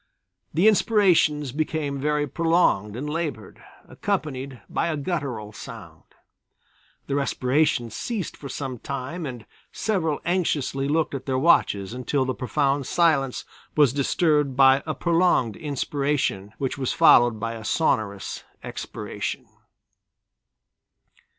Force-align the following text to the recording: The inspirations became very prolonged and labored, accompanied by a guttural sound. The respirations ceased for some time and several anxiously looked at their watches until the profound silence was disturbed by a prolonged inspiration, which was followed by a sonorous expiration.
The 0.51 0.67
inspirations 0.67 1.51
became 1.51 1.99
very 2.01 2.25
prolonged 2.25 2.95
and 2.95 3.07
labored, 3.07 3.61
accompanied 3.87 4.59
by 4.67 4.87
a 4.87 4.97
guttural 4.97 5.51
sound. 5.53 6.01
The 7.05 7.13
respirations 7.13 7.95
ceased 7.95 8.35
for 8.35 8.49
some 8.49 8.79
time 8.79 9.27
and 9.27 9.45
several 9.71 10.19
anxiously 10.25 10.87
looked 10.87 11.13
at 11.13 11.27
their 11.27 11.37
watches 11.37 11.93
until 11.93 12.25
the 12.25 12.33
profound 12.33 12.87
silence 12.87 13.45
was 13.75 13.93
disturbed 13.93 14.55
by 14.57 14.81
a 14.87 14.95
prolonged 14.95 15.55
inspiration, 15.55 16.53
which 16.57 16.79
was 16.79 16.93
followed 16.93 17.39
by 17.39 17.53
a 17.53 17.63
sonorous 17.63 18.43
expiration. 18.63 19.45